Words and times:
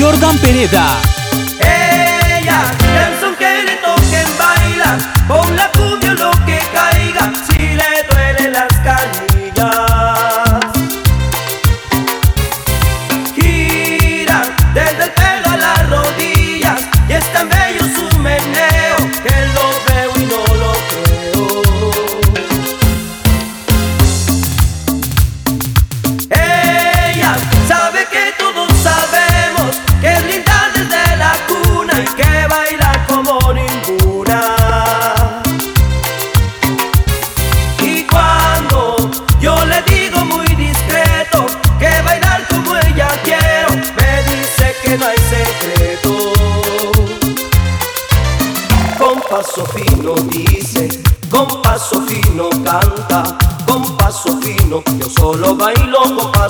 Jordan 0.00 0.38
Pereda. 0.40 1.19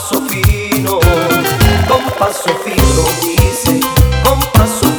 paso 0.01 0.23
fino, 0.29 0.99
con 1.87 2.03
paso 2.19 2.49
fino, 2.65 3.05
dice, 3.21 3.81
con 4.25 4.39
paso 4.51 4.90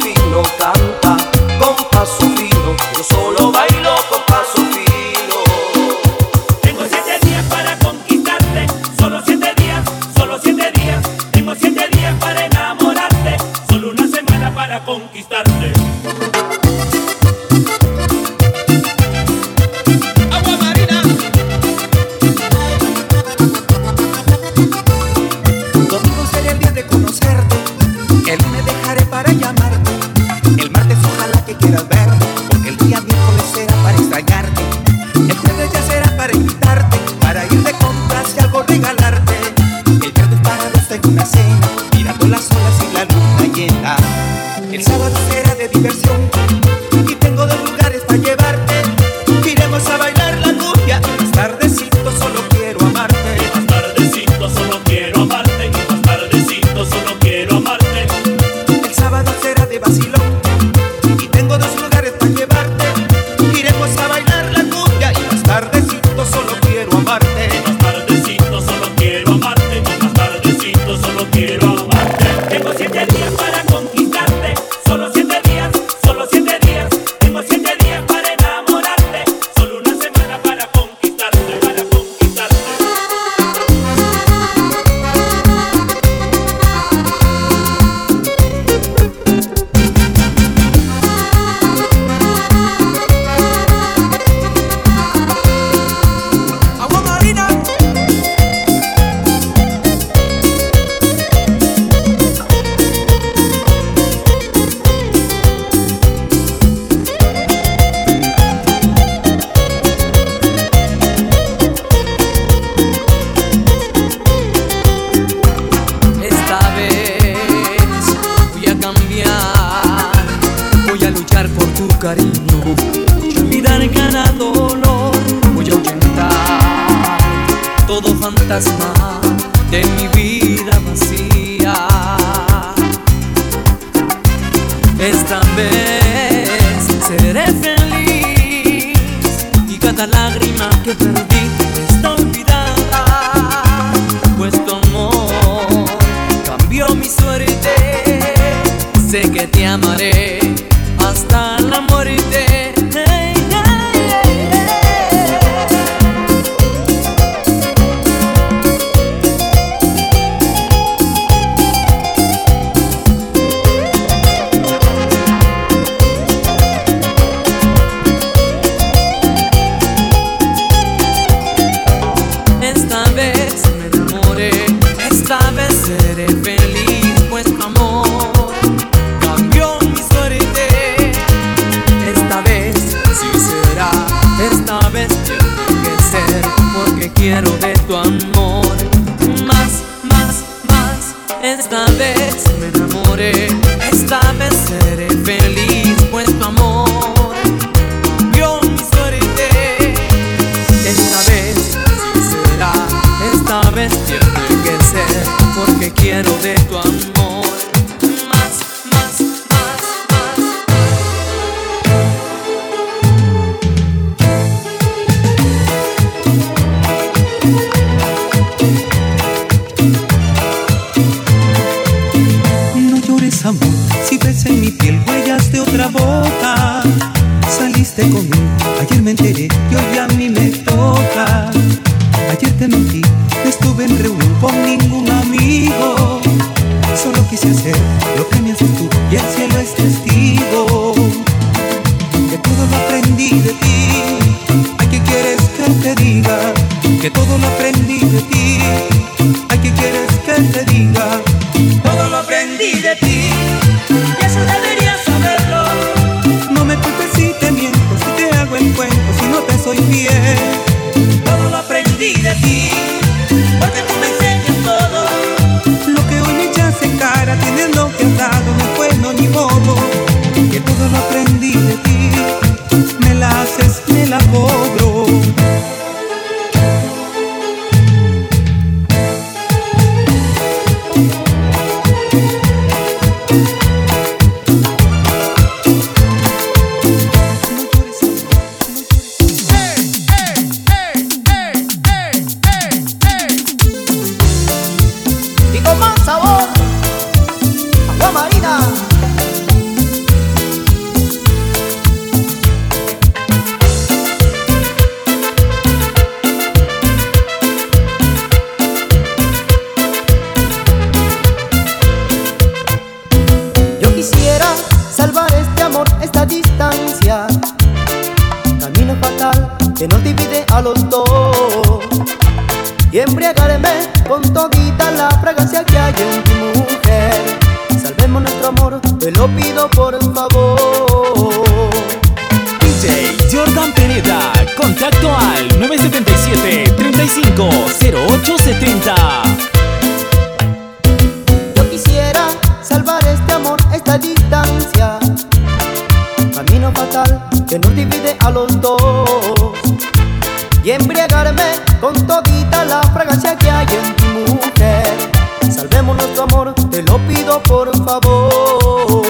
y 350.64 350.70
embriagarme 350.70 351.58
con 351.80 351.92
todita 352.06 352.64
la 352.64 352.82
fragancia 352.82 353.36
que 353.36 353.50
hay 353.50 353.66
en 353.66 353.96
tu 353.96 354.32
mujer. 354.32 355.10
Salvemos 355.50 355.96
nuestro 355.96 356.22
amor, 356.22 356.54
te 356.70 356.82
lo 356.82 356.98
pido 357.08 357.42
por 357.42 357.76
favor. 357.84 359.02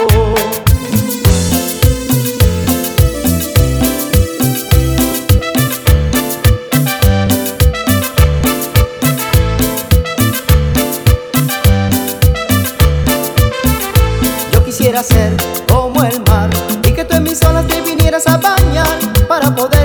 Yo 14.51 14.65
quisiera 14.65 15.03
ser 15.03 15.35
como 15.67 16.03
el 16.03 16.19
mar 16.27 16.49
y 16.83 16.91
que 16.91 17.05
tú 17.05 17.15
en 17.15 17.23
mis 17.23 17.43
olas 17.43 17.67
te 17.67 17.81
vinieras 17.81 18.25
a 18.27 18.37
bañar 18.37 18.87
para 19.27 19.53
poder 19.55 19.82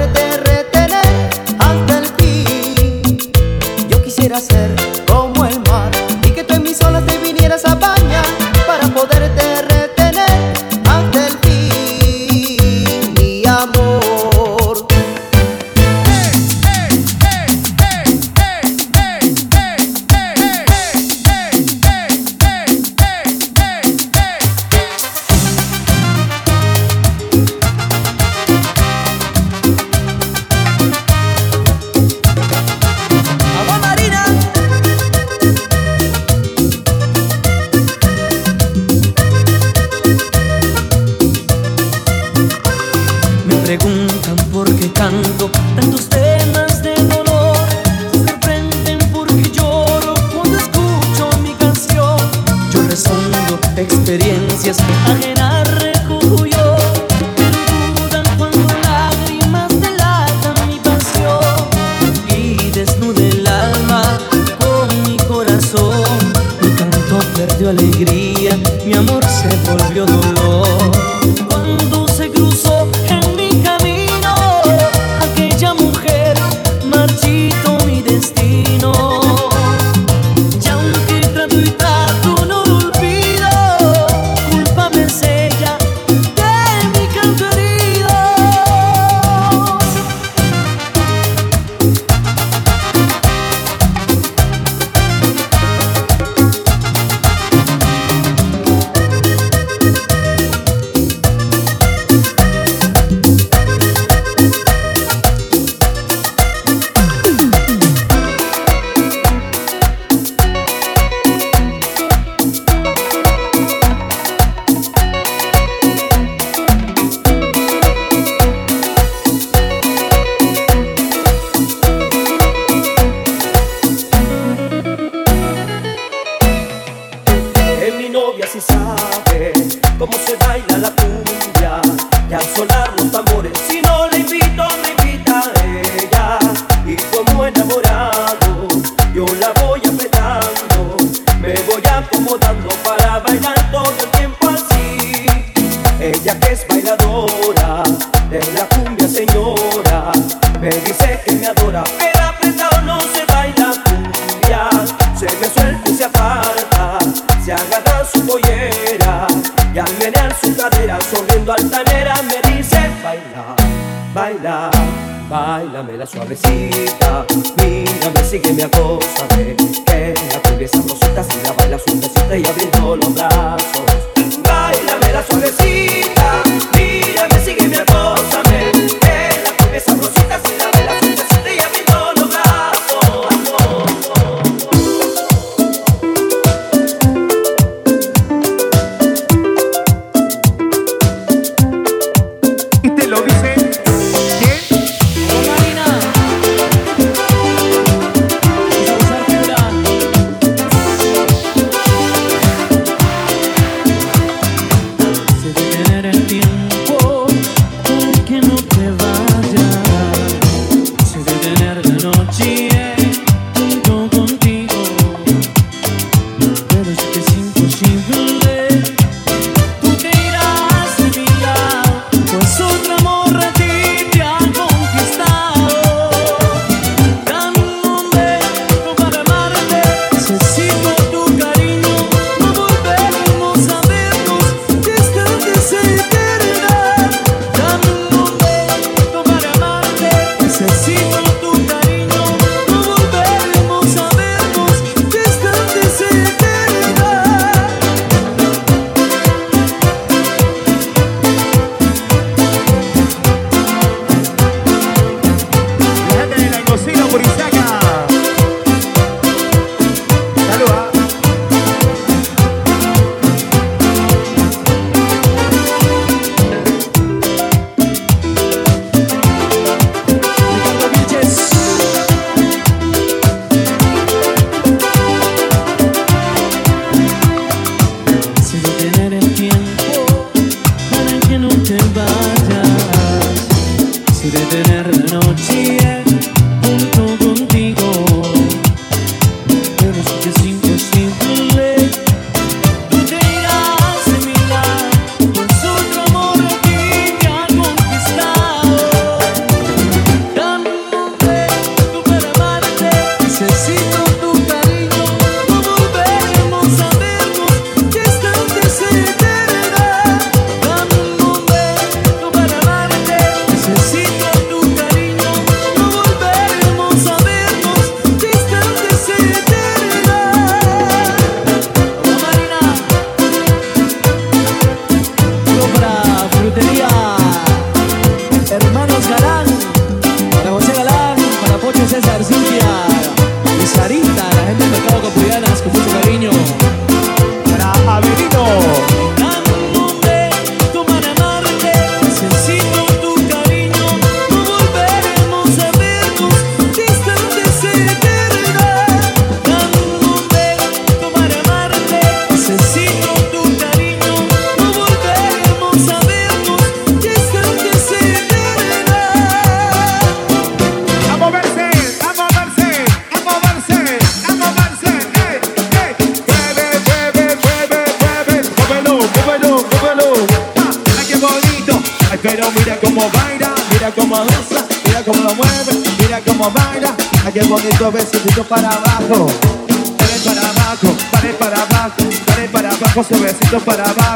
para 383.68 383.84
abajo. 383.84 384.07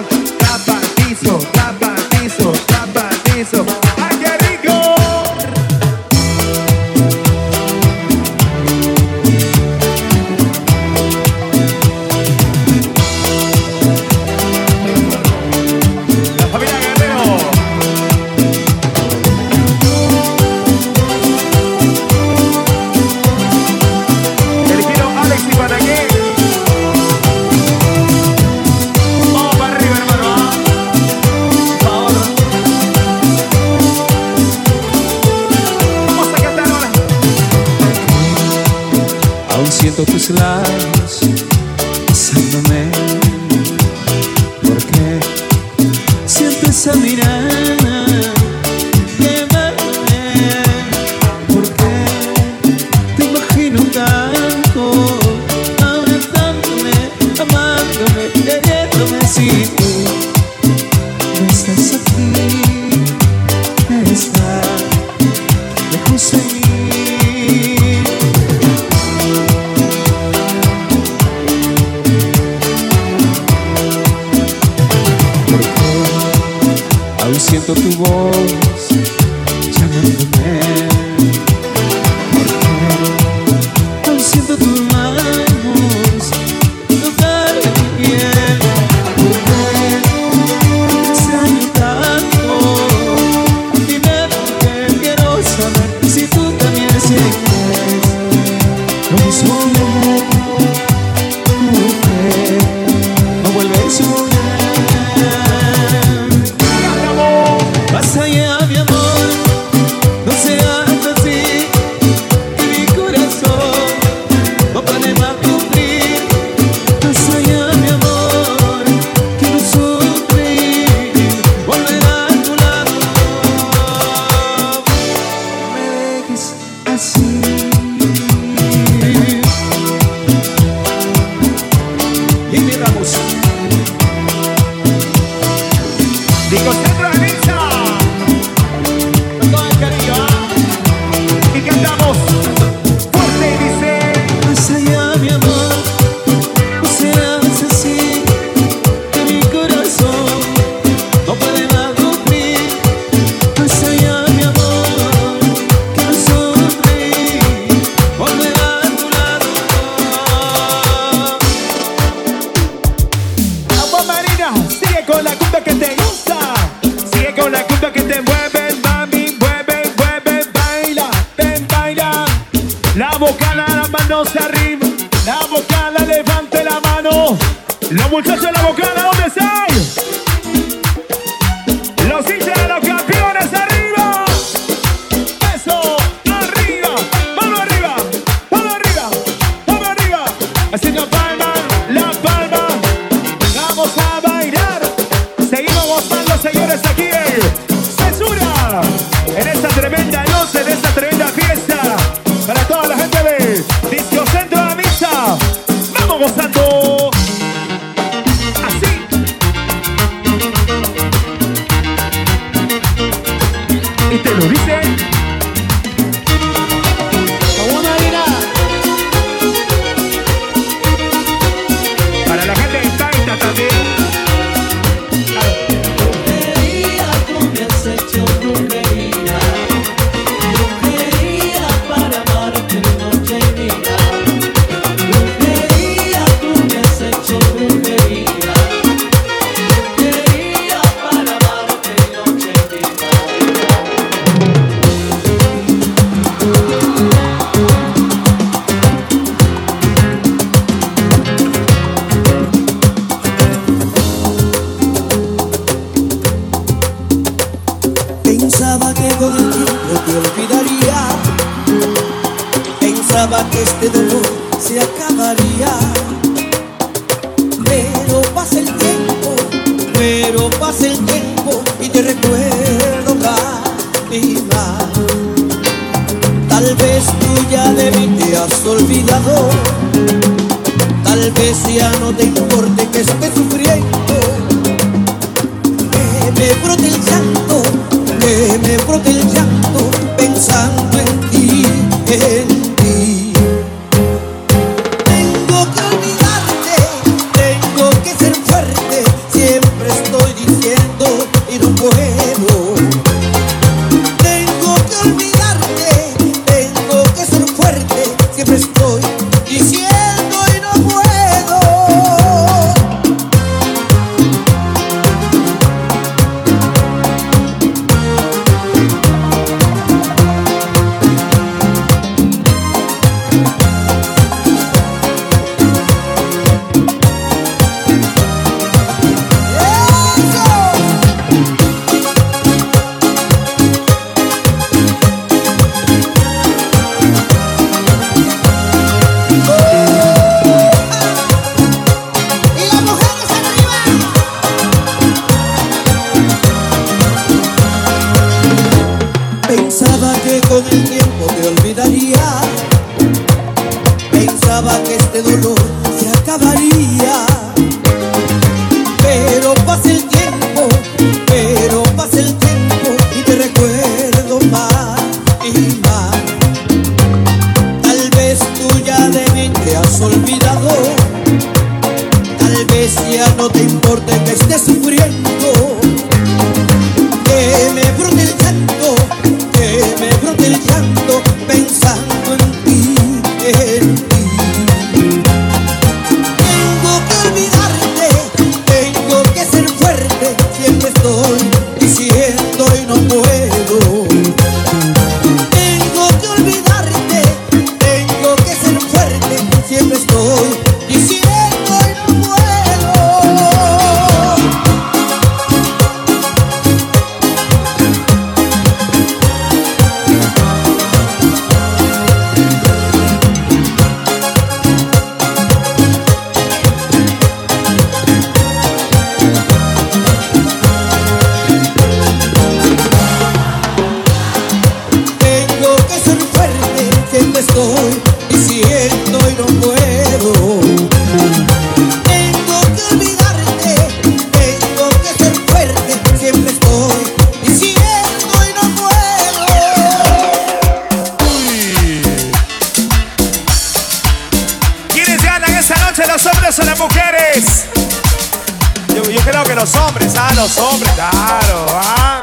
los 450.43 450.59
hombres. 450.59 450.93
Claro, 450.95 451.67
¿ah? 451.71 452.21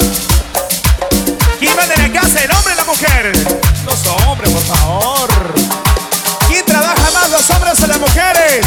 ¿Quién 1.58 1.74
manda 1.74 1.96
la 1.96 2.12
casa, 2.12 2.44
el 2.44 2.52
hombre 2.52 2.74
o 2.74 2.76
la 2.76 2.84
mujer? 2.84 3.32
Los 3.86 4.08
hombres, 4.08 4.52
por 4.52 4.62
favor. 4.64 5.54
¿Quién 6.48 6.66
trabaja 6.66 7.12
más, 7.14 7.30
los 7.30 7.50
hombres 7.50 7.82
o 7.82 7.88
las 7.88 8.00
mujeres? 8.00 8.66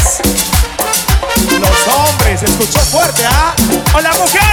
Los 1.59 1.95
hombres, 1.95 2.41
escuchó 2.41 2.79
fuerte, 2.79 3.23
¿ah? 3.27 3.53
¡O 3.93 4.01
las 4.01 4.17
mujeres! 4.17 4.52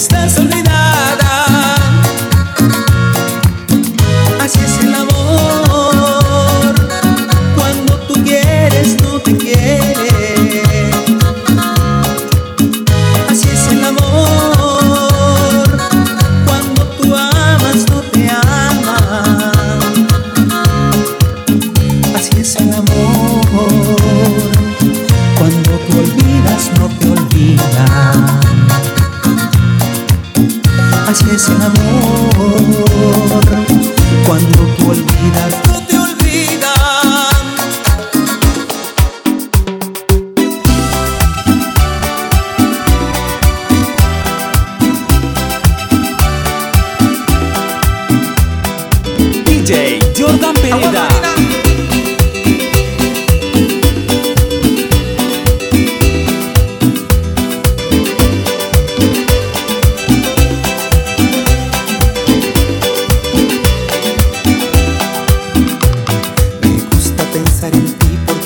extensive 0.00 0.49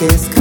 que 0.06 0.33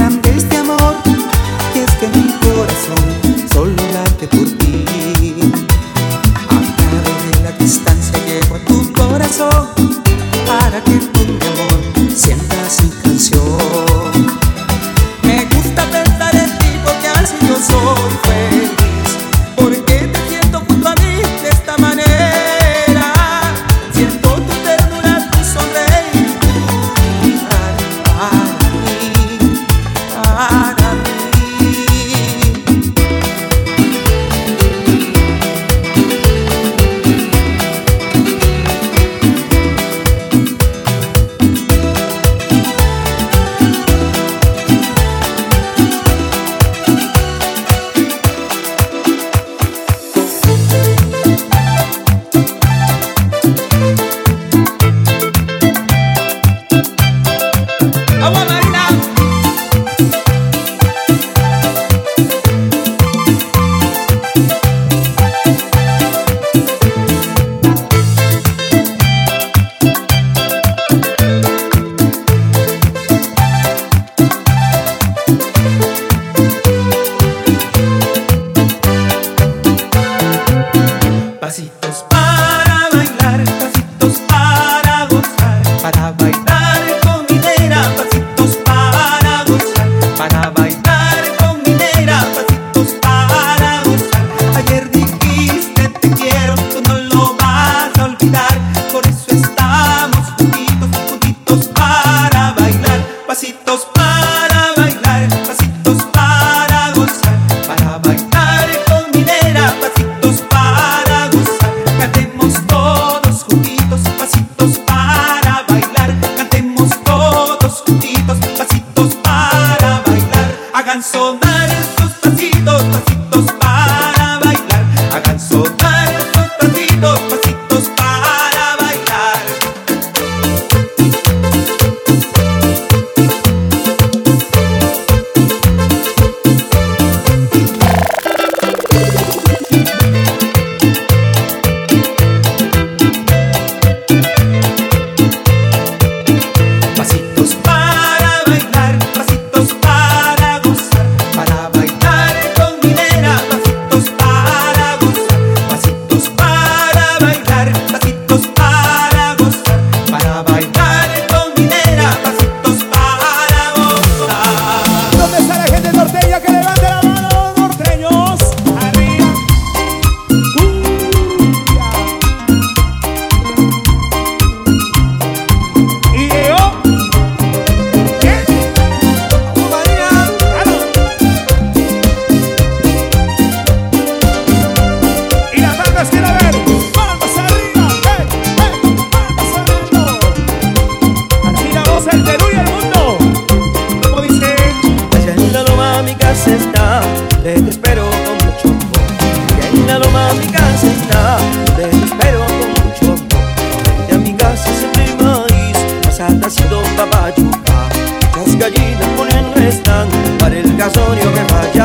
casorio 210.84 211.32
que 211.32 211.54
vaya 211.54 211.83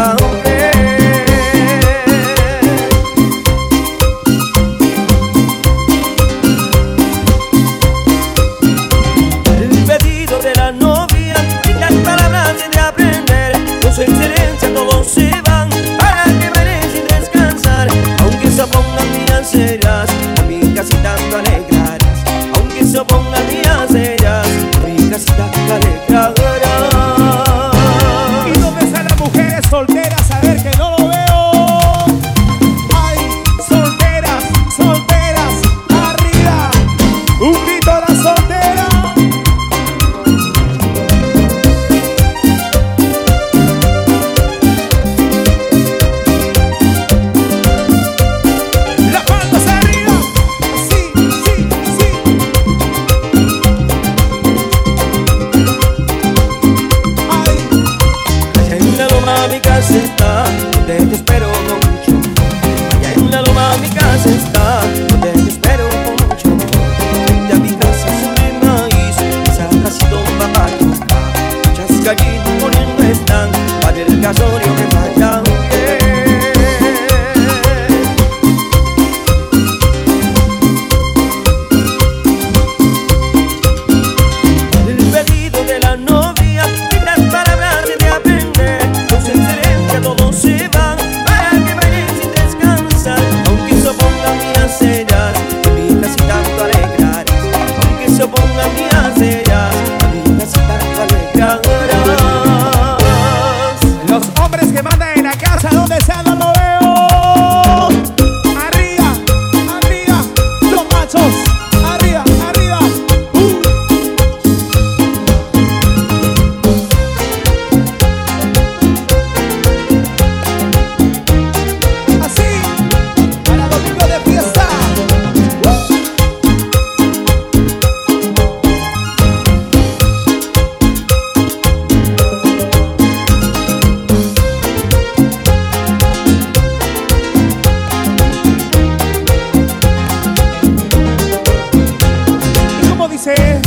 say 143.35 143.58